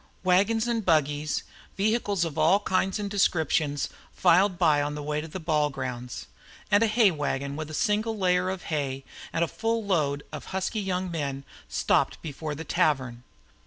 Wagons 0.23 0.67
and 0.67 0.83
buggies, 0.83 1.43
vehicles 1.77 2.25
of 2.25 2.35
all 2.35 2.61
kinds 2.61 2.97
and 2.97 3.07
descriptions, 3.07 3.87
filed 4.11 4.57
by 4.57 4.81
on 4.81 4.95
the 4.95 5.03
way 5.03 5.21
to 5.21 5.27
the 5.27 5.39
ball 5.39 5.69
grounds; 5.69 6.25
and 6.71 6.81
a 6.81 6.87
hay 6.87 7.11
wagon 7.11 7.55
with 7.55 7.69
a 7.69 7.75
single 7.75 8.17
layer 8.17 8.49
of 8.49 8.63
hay 8.73 9.03
and 9.31 9.43
a 9.43 9.47
full 9.47 9.85
load 9.85 10.23
of 10.31 10.45
husky 10.45 10.81
young 10.81 11.11
men, 11.11 11.43
stopped 11.69 12.19
before 12.23 12.55
the 12.55 12.63
tavern. 12.65 13.21